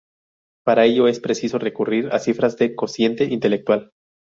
[0.65, 3.91] Para ello es preciso recurrir a cifras de cociente intelectual.